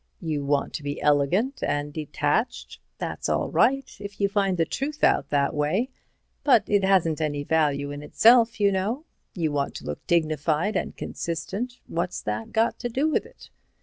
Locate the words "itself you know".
8.01-9.05